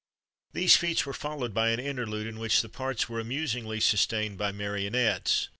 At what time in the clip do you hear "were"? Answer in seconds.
1.05-1.13, 3.07-3.19